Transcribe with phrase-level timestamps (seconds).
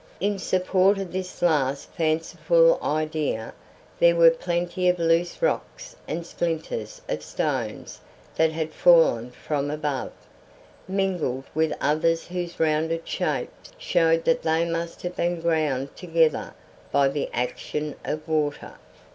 [0.19, 3.53] In support of this last fanciful idea
[3.99, 7.99] there were plenty of loose rocks and splinters of stones
[8.35, 10.11] that had fallen from above,
[10.87, 16.55] mingled with others whose rounded shapes showed that they must have been ground together
[16.91, 18.73] by the action of water.